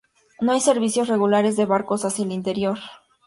[0.39, 2.79] No hay servicios regulares de barcos hacia el interior.